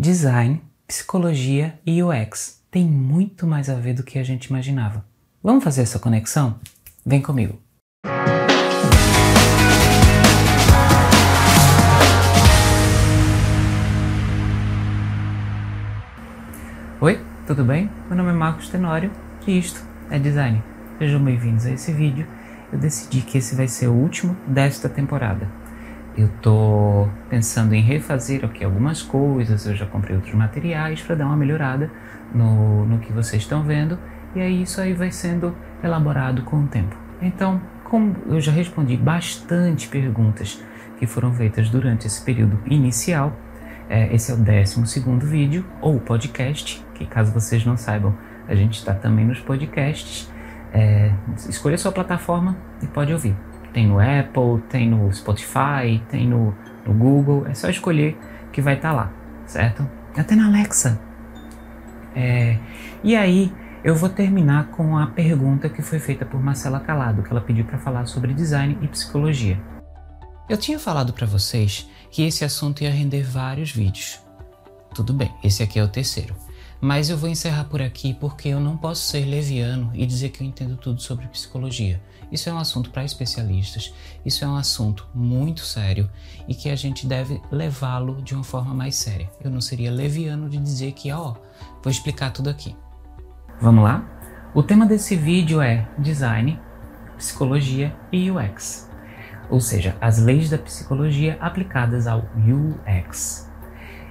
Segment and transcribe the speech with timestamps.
[0.00, 5.04] design, psicologia e UX tem muito mais a ver do que a gente imaginava.
[5.42, 6.60] Vamos fazer essa conexão?
[7.04, 7.58] Vem comigo.
[17.00, 17.90] Oi, tudo bem?
[18.06, 19.10] Meu nome é Marcos Tenório
[19.48, 20.62] e isto é Design.
[21.00, 22.24] Sejam bem-vindos a esse vídeo.
[22.72, 25.67] Eu decidi que esse vai ser o último desta temporada.
[26.18, 31.26] Eu tô pensando em refazer aqui algumas coisas, eu já comprei outros materiais para dar
[31.26, 31.88] uma melhorada
[32.34, 33.96] no, no que vocês estão vendo,
[34.34, 36.96] e aí isso aí vai sendo elaborado com o tempo.
[37.22, 40.60] Então, como eu já respondi bastante perguntas
[40.98, 43.32] que foram feitas durante esse período inicial,
[43.88, 44.82] é, esse é o 12
[45.24, 48.12] vídeo, ou podcast, que caso vocês não saibam,
[48.48, 50.28] a gente está também nos podcasts.
[50.72, 51.12] É,
[51.48, 53.36] escolha a sua plataforma e pode ouvir.
[53.72, 56.54] Tem no Apple, tem no Spotify, tem no,
[56.86, 57.46] no Google.
[57.46, 58.18] É só escolher
[58.52, 59.12] que vai estar tá lá,
[59.46, 59.88] certo?
[60.16, 61.00] Até na Alexa.
[62.14, 62.58] É,
[63.04, 63.52] e aí
[63.84, 67.64] eu vou terminar com a pergunta que foi feita por Marcela Calado, que ela pediu
[67.64, 69.60] para falar sobre design e psicologia.
[70.48, 74.18] Eu tinha falado para vocês que esse assunto ia render vários vídeos.
[74.94, 76.34] Tudo bem, esse aqui é o terceiro.
[76.80, 80.42] Mas eu vou encerrar por aqui porque eu não posso ser leviano e dizer que
[80.42, 82.00] eu entendo tudo sobre psicologia.
[82.30, 83.92] Isso é um assunto para especialistas,
[84.24, 86.08] isso é um assunto muito sério
[86.46, 89.30] e que a gente deve levá-lo de uma forma mais séria.
[89.42, 91.34] Eu não seria leviano de dizer que, ó,
[91.82, 92.76] vou explicar tudo aqui.
[93.60, 94.04] Vamos lá?
[94.54, 96.58] O tema desse vídeo é design,
[97.16, 98.88] psicologia e UX.
[99.50, 103.50] Ou seja, as leis da psicologia aplicadas ao UX.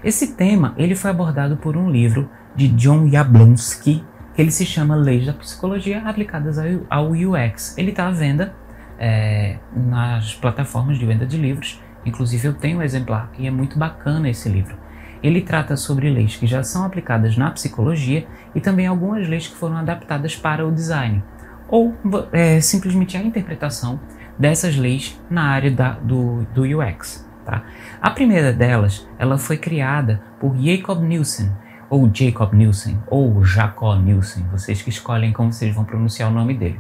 [0.04, 4.04] Esse tema ele foi abordado por um livro de John Jablonski,
[4.38, 6.58] ele se chama Leis da Psicologia Aplicadas
[6.90, 7.76] ao UX.
[7.78, 8.54] Ele está à venda
[9.00, 13.80] é, nas plataformas de venda de livros, inclusive eu tenho um exemplar e é muito
[13.80, 14.78] bacana esse livro.
[15.24, 19.56] Ele trata sobre leis que já são aplicadas na psicologia e também algumas leis que
[19.56, 21.24] foram adaptadas para o design,
[21.68, 21.96] ou
[22.32, 24.00] é, simplesmente a interpretação
[24.38, 27.28] dessas leis na área da, do, do UX.
[27.44, 27.64] Tá?
[28.00, 31.52] A primeira delas, ela foi criada por Jacob Nielsen,
[31.90, 36.54] ou Jacob Nielsen, ou Jacob Nielsen, vocês que escolhem como vocês vão pronunciar o nome
[36.54, 36.80] dele.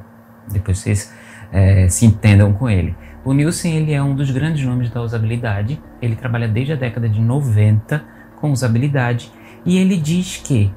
[0.51, 1.13] Depois vocês
[1.51, 2.95] é, se entendam com ele.
[3.23, 5.81] O Nielsen ele é um dos grandes nomes da usabilidade.
[6.01, 8.03] Ele trabalha desde a década de 90
[8.39, 9.31] com usabilidade
[9.65, 10.71] e ele diz que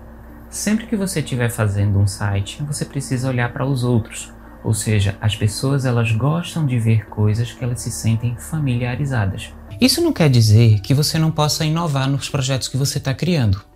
[0.49, 4.33] sempre que você estiver fazendo um site, você precisa olhar para os outros.
[4.63, 9.55] Ou seja, as pessoas elas gostam de ver coisas que elas se sentem familiarizadas.
[9.81, 13.70] Isso não quer dizer que você não possa inovar nos projetos que você está criando.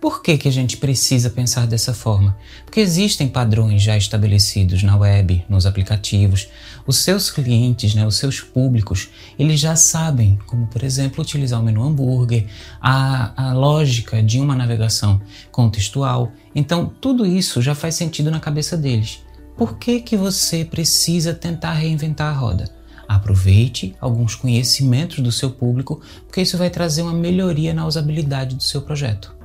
[0.00, 2.34] Por que, que a gente precisa pensar dessa forma?
[2.64, 6.48] Porque existem padrões já estabelecidos na web, nos aplicativos.
[6.86, 11.62] Os seus clientes, né, os seus públicos, eles já sabem, como por exemplo, utilizar o
[11.62, 12.46] menu hambúrguer,
[12.80, 15.20] a, a lógica de uma navegação
[15.52, 16.32] contextual.
[16.54, 19.22] Então, tudo isso já faz sentido na cabeça deles.
[19.54, 22.70] Por que, que você precisa tentar reinventar a roda?
[23.06, 28.62] Aproveite alguns conhecimentos do seu público, porque isso vai trazer uma melhoria na usabilidade do
[28.62, 29.39] seu projeto.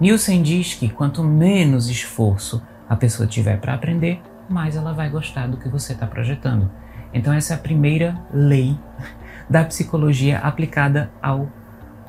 [0.00, 5.48] Nielsen diz que quanto menos esforço a pessoa tiver para aprender, mais ela vai gostar
[5.48, 6.70] do que você está projetando.
[7.12, 8.78] Então, essa é a primeira lei
[9.50, 11.50] da psicologia aplicada ao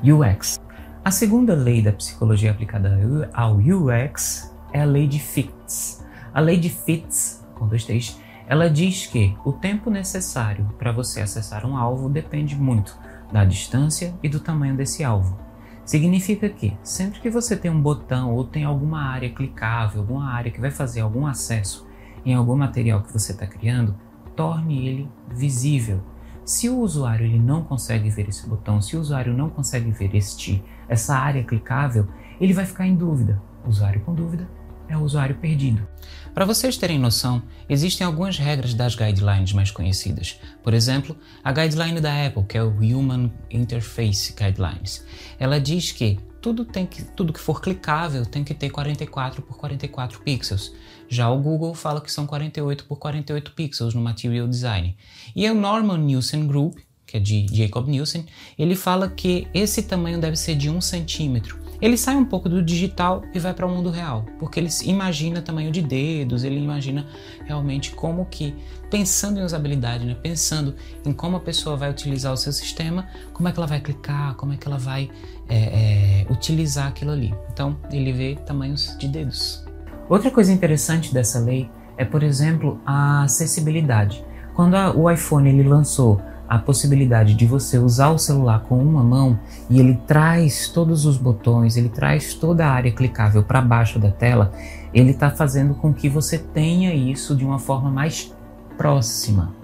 [0.04, 0.60] UX.
[1.04, 6.04] A segunda lei da psicologia aplicada ao UX é a lei de Fitts.
[6.32, 11.20] A lei de Fitts, com dois T's, ela diz que o tempo necessário para você
[11.20, 12.96] acessar um alvo depende muito
[13.32, 15.49] da distância e do tamanho desse alvo.
[15.90, 20.48] Significa que sempre que você tem um botão ou tem alguma área clicável, alguma área
[20.48, 21.84] que vai fazer algum acesso
[22.24, 23.96] em algum material que você está criando,
[24.36, 26.00] torne ele visível.
[26.44, 30.14] Se o usuário ele não consegue ver esse botão, se o usuário não consegue ver
[30.14, 32.06] este, essa área clicável,
[32.40, 33.42] ele vai ficar em dúvida.
[33.66, 34.48] Usuário com dúvida
[34.90, 35.86] é o usuário perdido.
[36.34, 40.38] Para vocês terem noção, existem algumas regras das guidelines mais conhecidas.
[40.62, 45.04] Por exemplo, a guideline da Apple, que é o Human Interface Guidelines.
[45.38, 49.56] Ela diz que tudo, tem que, tudo que for clicável tem que ter 44 por
[49.56, 50.72] 44 pixels.
[51.08, 54.96] Já o Google fala que são 48 por 48 pixels no Material Design.
[55.34, 56.78] E o Norman Nielsen Group,
[57.10, 58.24] que é de Jacob Nielsen,
[58.58, 62.62] ele fala que esse tamanho deve ser de 1 centímetro ele sai um pouco do
[62.62, 67.06] digital e vai para o mundo real, porque ele imagina tamanho de dedos, ele imagina
[67.46, 68.54] realmente como que,
[68.90, 70.74] pensando em usabilidade, né, pensando
[71.04, 74.34] em como a pessoa vai utilizar o seu sistema, como é que ela vai clicar,
[74.34, 75.10] como é que ela vai
[75.48, 77.34] é, é, utilizar aquilo ali.
[77.50, 79.64] Então, ele vê tamanhos de dedos.
[80.08, 84.24] Outra coisa interessante dessa lei é, por exemplo, a acessibilidade.
[84.54, 89.04] Quando a, o iPhone ele lançou a possibilidade de você usar o celular com uma
[89.04, 89.38] mão
[89.70, 94.10] e ele traz todos os botões, ele traz toda a área clicável para baixo da
[94.10, 94.50] tela,
[94.92, 98.34] ele está fazendo com que você tenha isso de uma forma mais
[98.76, 99.54] próxima.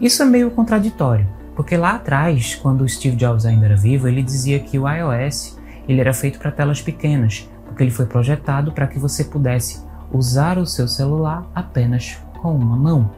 [0.00, 1.26] Isso é meio contraditório,
[1.56, 5.58] porque lá atrás, quando o Steve Jobs ainda era vivo, ele dizia que o iOS
[5.88, 10.56] ele era feito para telas pequenas, porque ele foi projetado para que você pudesse usar
[10.56, 13.10] o seu celular apenas com uma mão.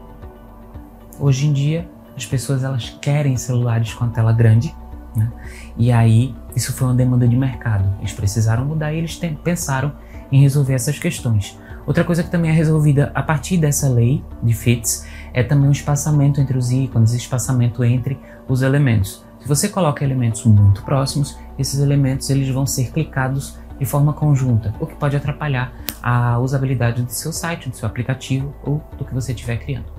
[1.19, 1.87] Hoje em dia,
[2.19, 4.75] as pessoas elas querem celulares com a tela grande,
[5.15, 5.31] né?
[5.77, 7.89] e aí isso foi uma demanda de mercado.
[7.99, 9.93] Eles precisaram mudar e eles pensaram
[10.31, 11.57] em resolver essas questões.
[11.87, 15.71] Outra coisa que também é resolvida a partir dessa lei de fits é também o
[15.71, 19.23] espaçamento entre os ícones, espaçamento entre os elementos.
[19.39, 24.75] Se você coloca elementos muito próximos, esses elementos eles vão ser clicados de forma conjunta,
[24.79, 25.73] o que pode atrapalhar
[26.03, 29.98] a usabilidade do seu site, do seu aplicativo ou do que você estiver criando.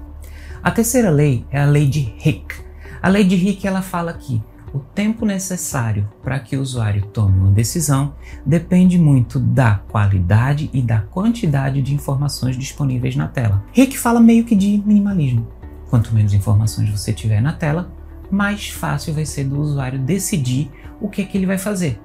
[0.62, 2.54] A terceira lei é a lei de Hick.
[3.00, 4.42] A lei de Hick ela fala que
[4.74, 8.14] o tempo necessário para que o usuário tome uma decisão
[8.44, 13.64] depende muito da qualidade e da quantidade de informações disponíveis na tela.
[13.74, 15.48] Hick fala meio que de minimalismo.
[15.88, 17.90] Quanto menos informações você tiver na tela,
[18.30, 20.70] mais fácil vai ser do usuário decidir
[21.00, 21.98] o que é que ele vai fazer.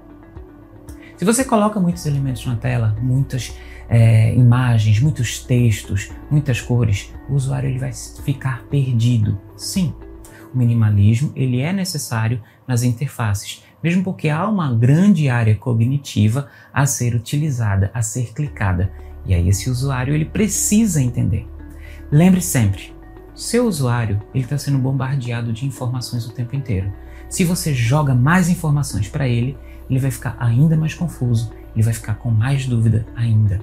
[1.18, 3.56] Se você coloca muitos elementos na tela, muitas
[3.88, 9.40] é, imagens, muitos textos, muitas cores, o usuário ele vai ficar perdido.
[9.56, 9.94] Sim,
[10.54, 16.86] o minimalismo ele é necessário nas interfaces, mesmo porque há uma grande área cognitiva a
[16.86, 18.92] ser utilizada, a ser clicada.
[19.26, 21.48] E aí esse usuário ele precisa entender.
[22.12, 22.94] Lembre sempre,
[23.34, 26.92] seu usuário ele está sendo bombardeado de informações o tempo inteiro.
[27.30, 29.58] Se você joga mais informações para ele,
[29.90, 33.62] ele vai ficar ainda mais confuso, ele vai ficar com mais dúvida ainda.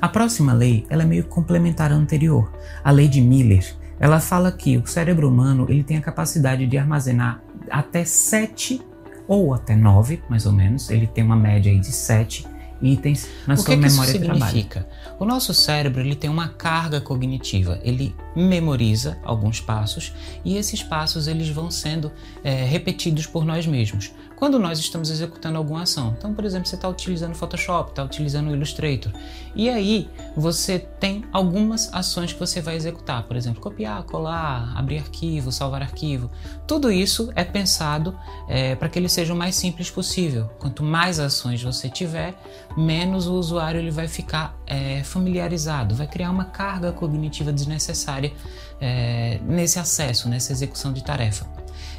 [0.00, 2.52] A próxima lei ela é meio complementar à anterior.
[2.84, 6.76] A lei de Miller ela fala que o cérebro humano ele tem a capacidade de
[6.76, 7.40] armazenar
[7.70, 8.80] até 7
[9.26, 12.46] ou até 9, mais ou menos, ele tem uma média aí de 7
[12.80, 14.44] itens na o sua que memória que isso de trabalho.
[14.44, 14.88] significa?
[15.18, 20.12] O nosso cérebro ele tem uma carga cognitiva, ele memoriza alguns passos
[20.44, 22.12] e esses passos eles vão sendo
[22.44, 26.14] é, repetidos por nós mesmos quando nós estamos executando alguma ação.
[26.16, 29.10] Então, por exemplo, você está utilizando Photoshop, está utilizando o Illustrator,
[29.54, 34.98] e aí você tem algumas ações que você vai executar, por exemplo, copiar, colar, abrir
[34.98, 36.30] arquivo, salvar arquivo.
[36.66, 38.16] Tudo isso é pensado
[38.46, 40.50] é, para que ele seja o mais simples possível.
[40.58, 42.34] Quanto mais ações você tiver,
[42.76, 48.32] menos o usuário ele vai ficar é, familiarizado, vai criar uma carga cognitiva desnecessária
[48.78, 51.46] é, nesse acesso, nessa execução de tarefa.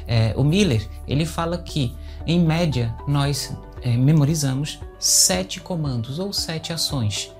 [0.06, 1.94] É, o Miller ele fala que
[2.28, 7.34] em média, nós é, memorizamos sete comandos ou sete ações.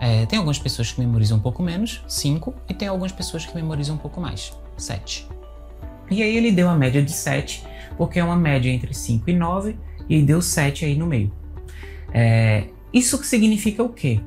[0.00, 3.54] É, tem algumas pessoas que memorizam um pouco menos, cinco, e tem algumas pessoas que
[3.54, 5.28] memorizam um pouco mais, sete.
[6.10, 7.64] E aí ele deu a média de 7,
[7.96, 9.76] porque é uma média entre 5 e 9,
[10.08, 11.32] e deu 7 aí no meio.
[12.12, 14.20] É, isso significa o quê?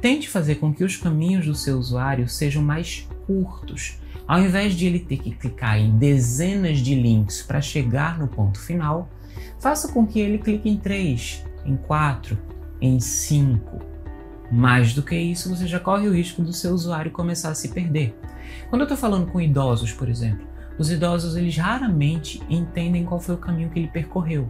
[0.00, 3.98] Tente fazer com que os caminhos do seu usuário sejam mais curtos.
[4.26, 8.60] Ao invés de ele ter que clicar em dezenas de links para chegar no ponto
[8.60, 9.08] final,
[9.58, 12.38] Faça com que ele clique em 3, em 4,
[12.80, 13.80] em 5.
[14.50, 17.68] Mais do que isso, você já corre o risco do seu usuário começar a se
[17.68, 18.18] perder.
[18.68, 20.46] Quando eu estou falando com idosos, por exemplo,
[20.78, 24.48] os idosos eles raramente entendem qual foi o caminho que ele percorreu.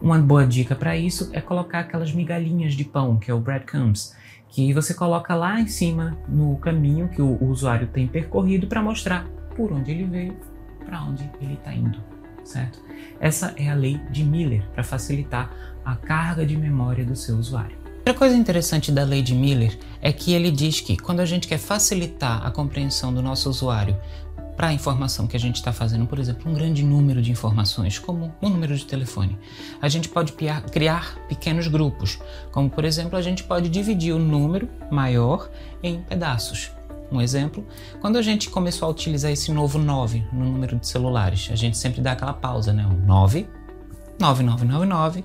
[0.00, 4.14] Uma boa dica para isso é colocar aquelas migalhinhas de pão, que é o breadcrumbs,
[4.48, 9.26] que você coloca lá em cima no caminho que o usuário tem percorrido para mostrar
[9.54, 10.36] por onde ele veio,
[10.84, 12.15] para onde ele está indo
[12.46, 12.80] certo?
[13.20, 15.50] Essa é a lei de Miller para facilitar
[15.84, 17.76] a carga de memória do seu usuário.
[17.98, 21.48] Outra coisa interessante da lei de Miller é que ele diz que quando a gente
[21.48, 23.98] quer facilitar a compreensão do nosso usuário
[24.56, 27.98] para a informação que a gente está fazendo, por exemplo, um grande número de informações,
[27.98, 29.36] como um número de telefone,
[29.82, 32.18] a gente pode criar pequenos grupos,
[32.52, 35.50] como por exemplo, a gente pode dividir o número maior
[35.82, 36.75] em pedaços.
[37.10, 37.64] Um exemplo,
[38.00, 41.76] quando a gente começou a utilizar esse novo 9 no número de celulares, a gente
[41.78, 42.86] sempre dá aquela pausa, né?
[42.86, 43.46] Um 9,
[44.18, 45.24] 9999,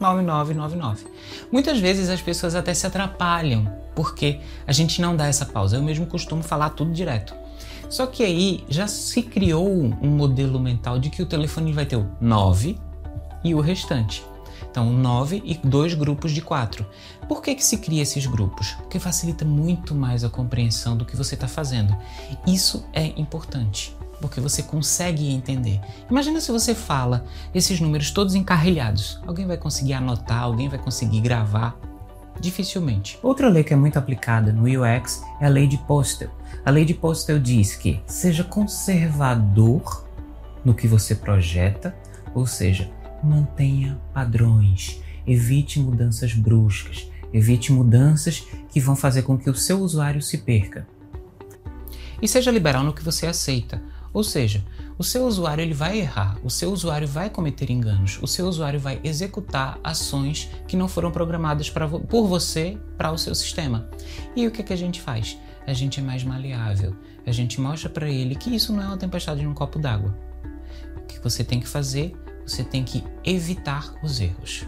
[0.00, 1.06] 9999.
[1.52, 5.76] Muitas vezes as pessoas até se atrapalham porque a gente não dá essa pausa.
[5.76, 7.34] Eu mesmo costumo falar tudo direto.
[7.88, 11.96] Só que aí já se criou um modelo mental de que o telefone vai ter
[11.96, 12.78] o 9
[13.42, 14.24] e o restante.
[14.70, 16.86] Então, nove e dois grupos de quatro.
[17.28, 18.72] Por que, que se cria esses grupos?
[18.74, 21.96] Porque facilita muito mais a compreensão do que você está fazendo.
[22.46, 25.80] Isso é importante porque você consegue entender.
[26.10, 27.24] Imagina se você fala
[27.54, 29.18] esses números todos encarrilhados.
[29.26, 31.76] Alguém vai conseguir anotar, alguém vai conseguir gravar?
[32.38, 33.18] Dificilmente.
[33.22, 36.30] Outra lei que é muito aplicada no UX é a lei de Postel.
[36.64, 40.06] A lei de Postel diz que seja conservador
[40.64, 41.94] no que você projeta,
[42.34, 42.90] ou seja,
[43.22, 50.20] mantenha padrões, evite mudanças bruscas, evite mudanças que vão fazer com que o seu usuário
[50.20, 50.86] se perca.
[52.20, 54.64] E seja liberal no que você aceita, ou seja,
[54.98, 58.78] o seu usuário ele vai errar, o seu usuário vai cometer enganos, o seu usuário
[58.78, 63.88] vai executar ações que não foram programadas por você para o seu sistema.
[64.36, 65.38] E o que, que a gente faz?
[65.66, 68.98] A gente é mais maleável, a gente mostra para ele que isso não é uma
[68.98, 70.14] tempestade num copo d'água.
[70.96, 72.14] O que você tem que fazer?
[72.46, 74.66] Você tem que evitar os erros.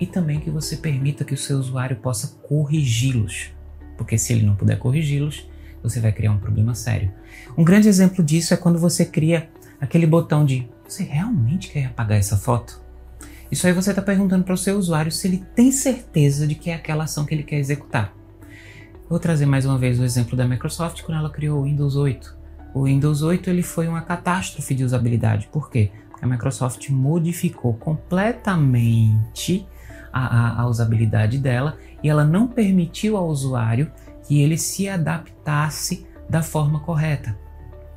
[0.00, 3.52] E também que você permita que o seu usuário possa corrigi-los,
[3.96, 5.48] porque se ele não puder corrigi-los,
[5.82, 7.12] você vai criar um problema sério.
[7.56, 9.48] Um grande exemplo disso é quando você cria
[9.80, 12.80] aquele botão de você realmente quer apagar essa foto?
[13.50, 16.70] Isso aí você está perguntando para o seu usuário se ele tem certeza de que
[16.70, 18.14] é aquela ação que ele quer executar.
[19.08, 22.36] Vou trazer mais uma vez o exemplo da Microsoft quando ela criou o Windows 8.
[22.74, 25.48] O Windows 8 ele foi uma catástrofe de usabilidade.
[25.50, 25.90] Por quê?
[26.20, 29.66] A Microsoft modificou completamente
[30.12, 33.90] a, a, a usabilidade dela e ela não permitiu ao usuário
[34.26, 37.36] que ele se adaptasse da forma correta.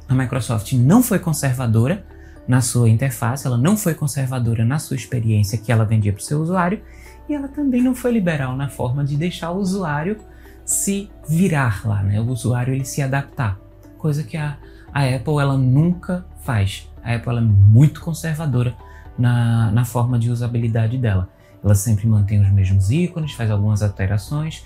[0.07, 2.05] A Microsoft não foi conservadora
[2.47, 6.23] na sua interface, ela não foi conservadora na sua experiência que ela vendia para o
[6.23, 6.81] seu usuário
[7.29, 10.17] e ela também não foi liberal na forma de deixar o usuário
[10.65, 12.19] se virar lá, né?
[12.19, 13.59] O usuário ele se adaptar,
[13.97, 14.57] coisa que a,
[14.93, 16.90] a Apple ela nunca faz.
[17.03, 18.75] A Apple é muito conservadora
[19.17, 21.29] na, na forma de usabilidade dela.
[21.63, 24.65] Ela sempre mantém os mesmos ícones, faz algumas alterações,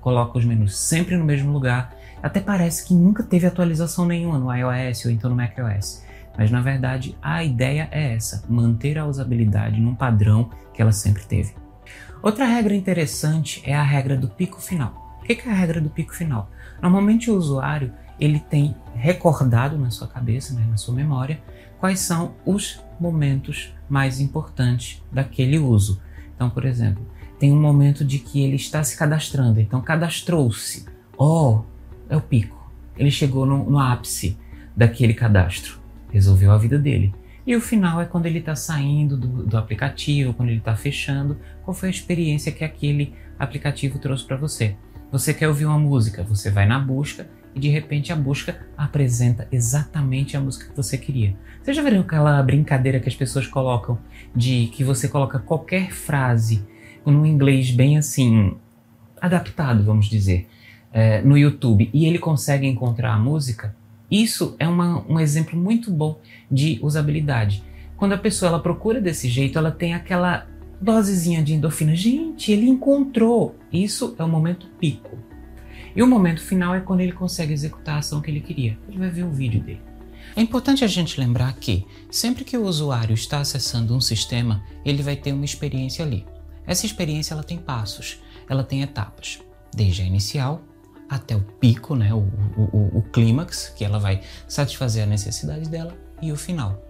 [0.00, 1.94] coloca os menus sempre no mesmo lugar.
[2.22, 6.04] Até parece que nunca teve atualização nenhuma no iOS ou então no macOS.
[6.36, 11.24] Mas na verdade a ideia é essa: manter a usabilidade num padrão que ela sempre
[11.24, 11.54] teve.
[12.22, 15.18] Outra regra interessante é a regra do pico final.
[15.20, 16.50] O que é a regra do pico final?
[16.80, 21.40] Normalmente o usuário ele tem recordado na sua cabeça, né, na sua memória,
[21.78, 26.00] quais são os momentos mais importantes daquele uso.
[26.34, 27.06] Então, por exemplo,
[27.38, 29.60] tem um momento de que ele está se cadastrando.
[29.60, 30.86] Então, cadastrou-se.
[31.16, 31.62] Oh,
[32.08, 32.70] é o pico.
[32.96, 34.36] Ele chegou no, no ápice
[34.76, 35.78] daquele cadastro.
[36.10, 37.14] Resolveu a vida dele.
[37.46, 41.38] E o final é quando ele está saindo do, do, aplicativo, quando ele está fechando.
[41.64, 44.76] Qual foi a experiência que aquele aplicativo trouxe para você?
[45.10, 47.26] Você quer ouvir uma música, você vai na busca
[47.58, 51.36] e de repente a busca apresenta exatamente a música que você queria.
[51.60, 53.98] Você já viram aquela brincadeira que as pessoas colocam
[54.34, 56.64] de que você coloca qualquer frase
[57.04, 58.56] num inglês bem assim,
[59.20, 60.46] adaptado, vamos dizer,
[60.92, 63.74] é, no YouTube e ele consegue encontrar a música,
[64.08, 67.64] isso é uma, um exemplo muito bom de usabilidade.
[67.96, 70.46] Quando a pessoa ela procura desse jeito, ela tem aquela
[70.80, 71.96] dosezinha de endorfina.
[71.96, 73.56] Gente, ele encontrou!
[73.72, 75.18] Isso é o momento pico.
[75.94, 78.78] E o momento final é quando ele consegue executar a ação que ele queria.
[78.88, 79.80] Ele vai ver o vídeo dele.
[80.36, 85.02] É importante a gente lembrar que, sempre que o usuário está acessando um sistema, ele
[85.02, 86.26] vai ter uma experiência ali.
[86.66, 89.40] Essa experiência ela tem passos, ela tem etapas,
[89.74, 90.62] desde a inicial
[91.08, 95.96] até o pico, né, o, o, o clímax, que ela vai satisfazer a necessidade dela,
[96.20, 96.84] e o final.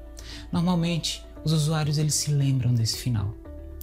[0.50, 3.32] Normalmente, os usuários eles se lembram desse final.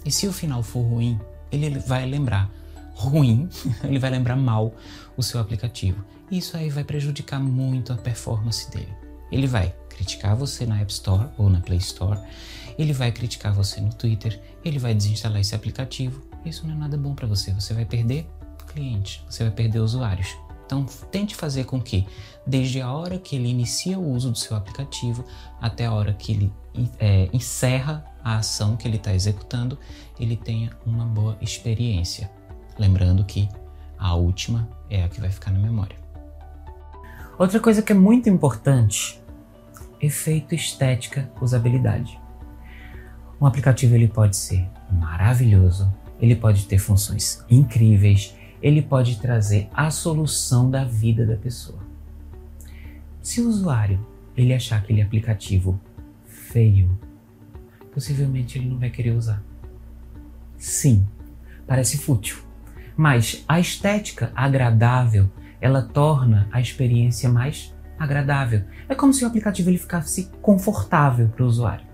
[0.04, 1.18] E se o final for ruim,
[1.50, 2.50] ele vai lembrar
[2.96, 3.48] ruim,
[3.84, 4.74] ele vai lembrar mal
[5.16, 6.02] o seu aplicativo.
[6.30, 8.92] Isso aí vai prejudicar muito a performance dele.
[9.30, 12.18] Ele vai criticar você na App Store ou na Play Store,
[12.78, 16.22] ele vai criticar você no Twitter, ele vai desinstalar esse aplicativo.
[16.44, 17.52] Isso não é nada bom para você.
[17.52, 18.26] Você vai perder
[18.66, 20.36] clientes, você vai perder usuários.
[20.66, 22.04] Então, tente fazer com que,
[22.44, 25.24] desde a hora que ele inicia o uso do seu aplicativo
[25.60, 26.52] até a hora que ele
[26.98, 29.78] é, encerra a ação que ele está executando,
[30.18, 32.30] ele tenha uma boa experiência.
[32.78, 33.48] Lembrando que
[33.98, 35.96] a última é a que vai ficar na memória.
[37.38, 39.20] Outra coisa que é muito importante
[40.00, 42.18] efeito estética usabilidade.
[43.40, 49.90] Um aplicativo ele pode ser maravilhoso, ele pode ter funções incríveis, ele pode trazer a
[49.90, 51.78] solução da vida da pessoa.
[53.20, 54.04] Se o usuário
[54.36, 55.78] ele achar aquele aplicativo
[56.24, 56.98] feio,
[57.92, 59.42] possivelmente ele não vai querer usar.
[60.56, 61.06] Sim,
[61.66, 62.38] parece fútil,
[62.96, 68.64] mas a estética agradável ela torna a experiência mais agradável.
[68.88, 71.86] É como se o aplicativo ele ficasse confortável para o usuário.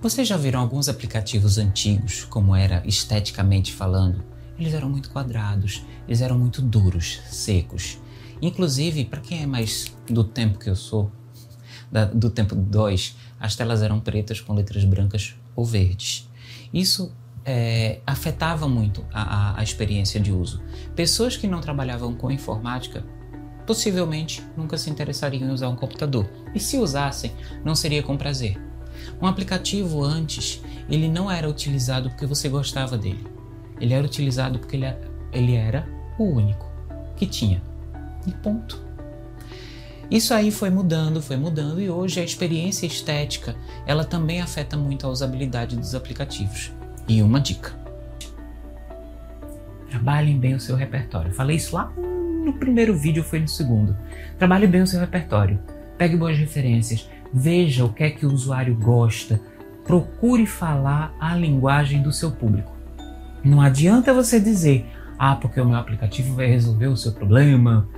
[0.00, 4.24] Vocês já viram alguns aplicativos antigos, como era esteticamente falando?
[4.56, 7.98] Eles eram muito quadrados, eles eram muito duros, secos.
[8.40, 11.10] Inclusive, para quem é mais do tempo que eu sou,
[11.90, 16.28] da, do tempo 2, as telas eram pretas com letras brancas ou verdes.
[16.72, 17.12] Isso
[17.48, 20.60] é, afetava muito a, a, a experiência de uso.
[20.94, 23.02] Pessoas que não trabalhavam com informática
[23.66, 26.28] possivelmente nunca se interessariam em usar um computador.
[26.54, 27.32] E se usassem,
[27.64, 28.60] não seria com prazer.
[29.20, 33.26] Um aplicativo antes, ele não era utilizado porque você gostava dele.
[33.80, 34.94] Ele era utilizado porque ele,
[35.32, 35.88] ele era
[36.18, 36.70] o único
[37.16, 37.62] que tinha.
[38.26, 38.78] E ponto.
[40.10, 45.06] Isso aí foi mudando, foi mudando e hoje a experiência estética, ela também afeta muito
[45.06, 46.72] a usabilidade dos aplicativos.
[47.08, 47.72] E uma dica.
[49.90, 51.32] Trabalhem bem o seu repertório.
[51.32, 51.90] Falei isso lá
[52.44, 53.96] no primeiro vídeo, foi no segundo.
[54.38, 55.58] Trabalhe bem o seu repertório.
[55.96, 59.40] Pegue boas referências, veja o que é que o usuário gosta,
[59.84, 62.72] procure falar a linguagem do seu público.
[63.44, 64.86] Não adianta você dizer,
[65.18, 67.88] ah, porque o meu aplicativo vai resolver o seu problema,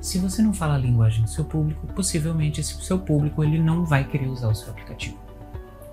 [0.00, 3.84] se você não fala a linguagem do seu público, possivelmente esse seu público ele não
[3.84, 5.27] vai querer usar o seu aplicativo.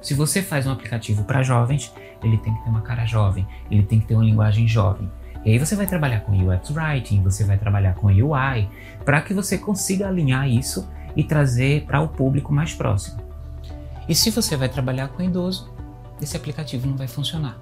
[0.06, 3.82] Se você faz um aplicativo para jovens, ele tem que ter uma cara jovem, ele
[3.82, 5.12] tem que ter uma linguagem jovem.
[5.44, 8.70] E aí você vai trabalhar com UX Writing, você vai trabalhar com UI,
[9.04, 13.20] para que você consiga alinhar isso e trazer para o público mais próximo.
[14.08, 15.74] E se você vai trabalhar com idoso,
[16.22, 17.58] esse aplicativo não vai funcionar.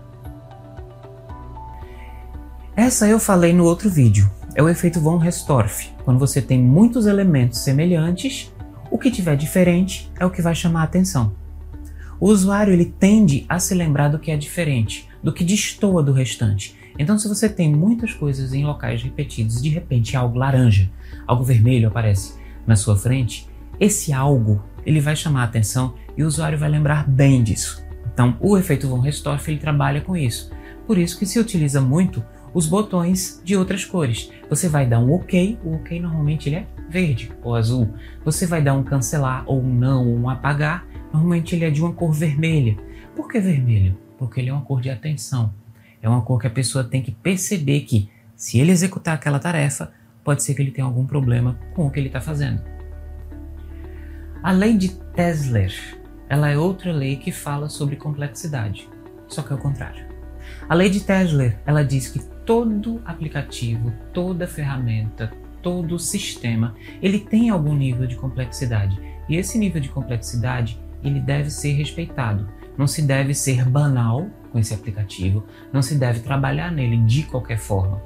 [2.75, 5.93] Essa eu falei no outro vídeo, é o efeito von Restorff.
[6.03, 8.51] Quando você tem muitos elementos semelhantes,
[8.91, 11.41] o que tiver diferente é o que vai chamar a atenção.
[12.23, 16.13] O usuário ele tende a se lembrar do que é diferente, do que destoa do
[16.13, 16.73] restante.
[16.97, 20.89] Então, se você tem muitas coisas em locais repetidos, de repente algo laranja,
[21.27, 23.45] algo vermelho aparece na sua frente,
[23.77, 27.85] esse algo ele vai chamar a atenção e o usuário vai lembrar bem disso.
[28.13, 30.49] Então, o efeito von Restorff ele trabalha com isso.
[30.87, 34.31] Por isso que se utiliza muito os botões de outras cores.
[34.49, 37.93] Você vai dar um OK, o OK normalmente ele é verde ou azul.
[38.23, 41.79] Você vai dar um cancelar ou um não ou um apagar, normalmente ele é de
[41.79, 42.75] uma cor vermelha.
[43.15, 43.95] Por que vermelho?
[44.17, 45.53] Porque ele é uma cor de atenção.
[46.01, 49.93] É uma cor que a pessoa tem que perceber que, se ele executar aquela tarefa,
[50.23, 52.61] pode ser que ele tenha algum problema com o que ele está fazendo.
[54.41, 55.73] A lei de Tesler,
[56.27, 58.89] ela é outra lei que fala sobre complexidade,
[59.27, 60.05] só que é o contrário.
[60.67, 67.49] A lei de Tesler, ela diz que todo aplicativo, toda ferramenta, todo sistema, ele tem
[67.49, 68.99] algum nível de complexidade.
[69.29, 72.47] E esse nível de complexidade, ele deve ser respeitado.
[72.77, 77.57] Não se deve ser banal com esse aplicativo, não se deve trabalhar nele de qualquer
[77.57, 78.01] forma.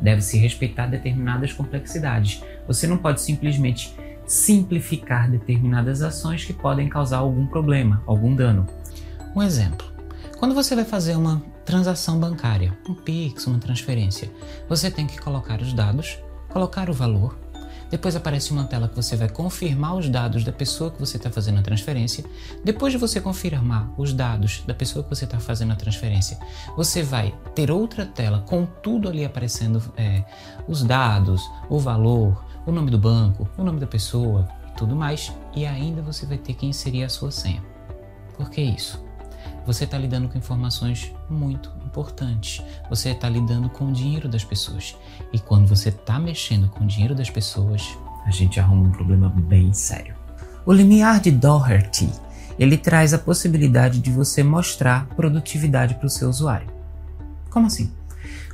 [0.00, 2.42] Deve-se respeitar determinadas complexidades.
[2.66, 3.94] Você não pode simplesmente
[4.26, 8.66] simplificar determinadas ações que podem causar algum problema, algum dano.
[9.34, 9.86] Um exemplo:
[10.38, 14.30] quando você vai fazer uma transação bancária, um Pix, uma transferência,
[14.68, 17.38] você tem que colocar os dados, colocar o valor,
[17.90, 21.30] depois aparece uma tela que você vai confirmar os dados da pessoa que você está
[21.30, 22.24] fazendo a transferência.
[22.64, 26.38] Depois de você confirmar os dados da pessoa que você está fazendo a transferência,
[26.76, 30.24] você vai ter outra tela com tudo ali aparecendo: é,
[30.66, 35.32] os dados, o valor, o nome do banco, o nome da pessoa e tudo mais.
[35.54, 37.62] E ainda você vai ter que inserir a sua senha.
[38.36, 39.07] Por que isso?
[39.68, 42.64] Você está lidando com informações muito importantes.
[42.88, 44.96] Você está lidando com o dinheiro das pessoas.
[45.30, 47.86] E quando você está mexendo com o dinheiro das pessoas,
[48.24, 50.14] a gente arruma um problema bem sério.
[50.64, 52.10] O limiar de Doherty
[52.58, 56.68] ele traz a possibilidade de você mostrar produtividade para o seu usuário.
[57.50, 57.92] Como assim?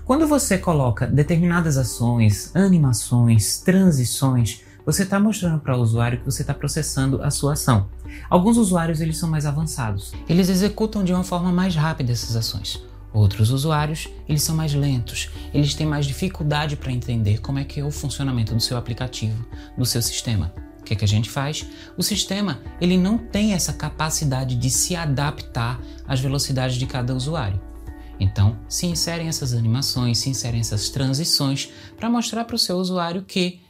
[0.05, 6.43] Quando você coloca determinadas ações, animações, transições, você está mostrando para o usuário que você
[6.43, 7.89] está processando a sua ação.
[8.29, 10.13] Alguns usuários eles são mais avançados.
[10.29, 12.83] Eles executam de uma forma mais rápida essas ações.
[13.13, 17.79] Outros usuários, eles são mais lentos, eles têm mais dificuldade para entender como é que
[17.79, 19.47] é o funcionamento do seu aplicativo,
[19.79, 20.53] do seu sistema.
[20.81, 21.65] O que, é que a gente faz?
[21.97, 27.61] O sistema ele não tem essa capacidade de se adaptar às velocidades de cada usuário.
[28.19, 33.23] Então, se inserem essas animações, se inserem essas transições para mostrar para o seu usuário
[33.23, 33.61] que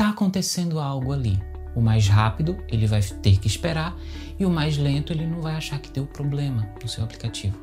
[0.00, 1.38] está acontecendo algo ali.
[1.74, 3.94] O mais rápido ele vai ter que esperar
[4.38, 7.58] e o mais lento ele não vai achar que deu problema no seu aplicativo.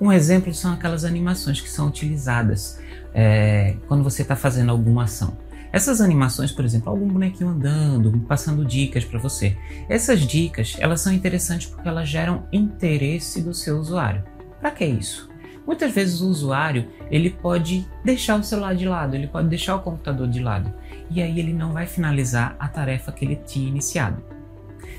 [0.00, 2.78] Um exemplo são aquelas animações que são utilizadas
[3.12, 5.36] é, quando você está fazendo alguma ação.
[5.72, 9.58] Essas animações, por exemplo, algum bonequinho andando, passando dicas para você.
[9.88, 14.22] Essas dicas, elas são interessantes porque elas geram interesse do seu usuário.
[14.60, 15.28] Para que isso?
[15.66, 19.80] Muitas vezes o usuário ele pode deixar o celular de lado, ele pode deixar o
[19.80, 20.72] computador de lado
[21.10, 24.22] e aí ele não vai finalizar a tarefa que ele tinha iniciado.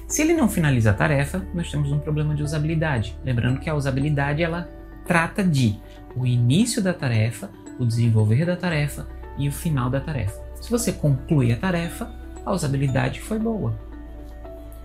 [0.08, 3.18] Se ele não finaliza a tarefa, nós temos um problema de usabilidade.
[3.24, 4.70] Lembrando que a usabilidade ela
[5.06, 5.80] trata de
[6.16, 10.40] o início da tarefa, o desenvolver da tarefa e o final da tarefa.
[10.62, 12.14] Se você conclui a tarefa,
[12.46, 13.86] a usabilidade foi boa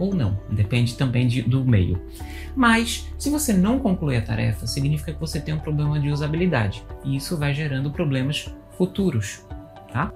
[0.01, 2.01] ou não, depende também de, do meio.
[2.57, 6.83] Mas, se você não concluir a tarefa, significa que você tem um problema de usabilidade,
[7.05, 9.45] e isso vai gerando problemas futuros,
[9.93, 10.11] tá?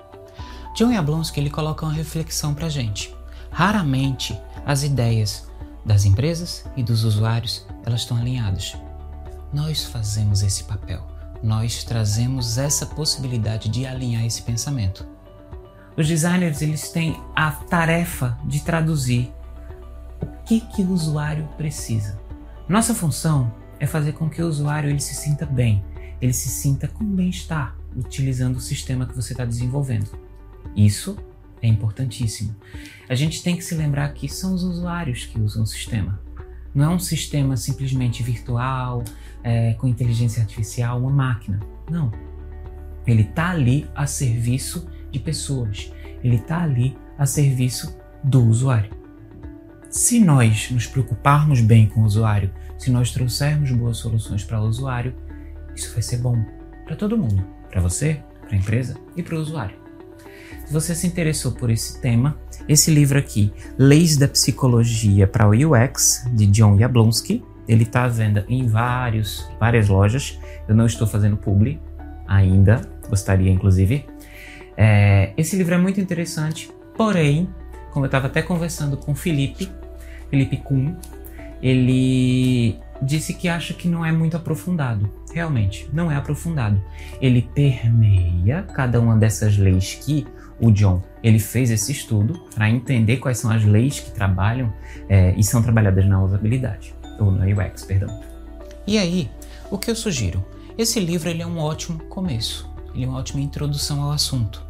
[0.74, 3.14] John Yablonsky ele coloca uma reflexão para gente.
[3.48, 5.48] Raramente as ideias
[5.84, 8.76] das empresas e dos usuários elas estão alinhadas.
[9.52, 11.06] Nós fazemos esse papel.
[11.40, 15.06] Nós trazemos essa possibilidade de alinhar esse pensamento.
[15.96, 19.32] Os designers eles têm a tarefa de traduzir
[20.20, 22.18] o que que o usuário precisa.
[22.68, 25.84] Nossa função é fazer com que o usuário ele se sinta bem,
[26.20, 30.23] ele se sinta com bem-estar utilizando o sistema que você está desenvolvendo.
[30.76, 31.16] Isso
[31.62, 32.54] é importantíssimo.
[33.08, 36.20] A gente tem que se lembrar que são os usuários que usam o sistema.
[36.74, 39.04] Não é um sistema simplesmente virtual,
[39.42, 41.60] é, com inteligência artificial, uma máquina.
[41.90, 42.10] Não.
[43.06, 45.92] Ele está ali a serviço de pessoas.
[46.22, 48.90] Ele está ali a serviço do usuário.
[49.88, 54.66] Se nós nos preocuparmos bem com o usuário, se nós trouxermos boas soluções para o
[54.66, 55.14] usuário,
[55.76, 56.44] isso vai ser bom
[56.84, 59.83] para todo mundo, para você, para a empresa e para o usuário.
[60.66, 65.50] Se você se interessou por esse tema, esse livro aqui, Leis da Psicologia para o
[65.50, 70.38] UX, de John Yablonsky, ele está à venda em vários, várias lojas.
[70.68, 71.80] Eu não estou fazendo publi
[72.26, 74.04] ainda, gostaria inclusive.
[74.76, 77.48] É, esse livro é muito interessante, porém,
[77.90, 79.70] como eu estava até conversando com o Felipe,
[80.30, 80.94] Felipe Kuhn,
[81.62, 85.10] ele disse que acha que não é muito aprofundado.
[85.32, 86.80] Realmente, não é aprofundado.
[87.20, 90.26] Ele permeia cada uma dessas leis que
[90.60, 94.72] o John ele fez esse estudo para entender quais são as leis que trabalham
[95.08, 98.22] é, e são trabalhadas na usabilidade, ou na UX, perdão.
[98.86, 99.30] E aí,
[99.70, 100.44] o que eu sugiro?
[100.76, 104.62] Esse livro ele é um ótimo começo, ele é uma ótima introdução ao assunto.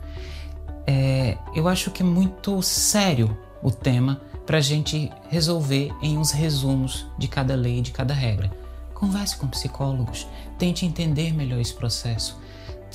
[0.87, 6.30] É, eu acho que é muito sério o tema para a gente resolver em uns
[6.30, 8.50] resumos de cada lei, de cada regra.
[8.92, 10.26] Converse com psicólogos,
[10.59, 12.40] tente entender melhor esse processo.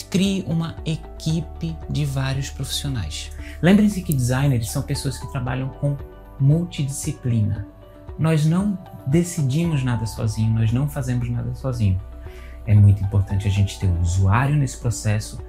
[0.09, 3.31] Crie uma equipe de vários profissionais.
[3.61, 5.97] Lembrem-se que designers são pessoas que trabalham com
[6.39, 7.67] multidisciplina.
[8.17, 11.99] Nós não decidimos nada sozinho, nós não fazemos nada sozinho.
[12.65, 15.39] É muito importante a gente ter o usuário nesse processo,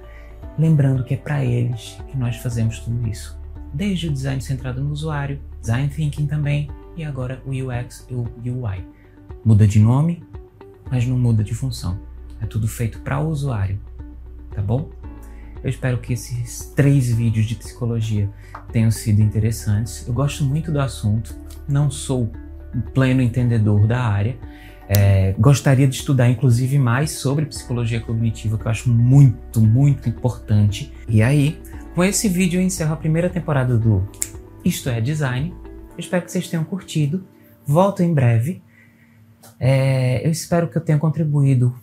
[0.57, 3.40] lembrando que é para eles que nós fazemos tudo isso.
[3.73, 8.27] Desde o design centrado no usuário, design thinking também e agora o UX e o
[8.45, 8.85] UI.
[9.45, 10.23] Muda de nome,
[10.89, 11.99] mas não muda de função.
[12.41, 13.79] É tudo feito para o usuário,
[14.53, 14.89] tá bom?
[15.63, 18.29] Eu espero que esses três vídeos de psicologia
[18.71, 20.05] tenham sido interessantes.
[20.07, 21.35] Eu gosto muito do assunto,
[21.67, 22.31] não sou
[22.73, 24.37] um pleno entendedor da área.
[24.89, 30.91] É, gostaria de estudar, inclusive, mais sobre psicologia cognitiva, que eu acho muito, muito importante.
[31.07, 31.61] E aí,
[31.95, 34.07] com esse vídeo eu encerro a primeira temporada do
[34.63, 35.53] Isto é Design.
[35.97, 37.25] Espero que vocês tenham curtido.
[37.65, 38.61] Volto em breve.
[39.59, 41.75] É, eu espero que eu tenha contribuído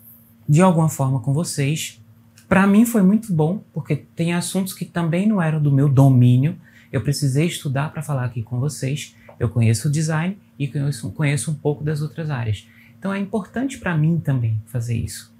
[0.48, 2.02] de alguma forma com vocês.
[2.48, 6.56] Para mim foi muito bom, porque tem assuntos que também não eram do meu domínio.
[6.90, 9.14] Eu precisei estudar para falar aqui com vocês.
[9.38, 12.66] Eu conheço o design e conheço, conheço um pouco das outras áreas.
[12.98, 15.32] Então é importante para mim também fazer isso.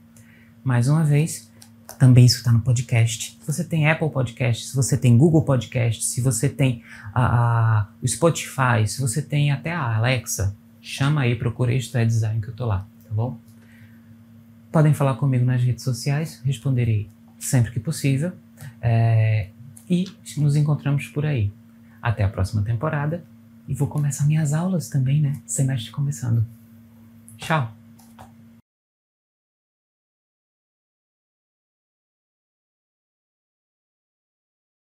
[0.62, 1.47] Mais uma vez,
[1.96, 3.38] também está no podcast.
[3.40, 6.83] Se você tem Apple Podcast, se você tem Google Podcast, se você tem
[7.14, 12.55] a, Spotify, se você tem até a Alexa, chama aí, procura é Design que eu
[12.55, 13.38] tô lá, tá bom?
[14.70, 18.33] Podem falar comigo nas redes sociais, responderei sempre que possível.
[18.83, 19.48] É,
[19.88, 20.05] e
[20.37, 21.53] nos encontramos por aí.
[22.03, 23.24] Até a próxima temporada.
[23.66, 25.40] E vou começar minhas aulas também, né?
[25.46, 26.46] Semestre começando.
[27.37, 27.77] Tchau!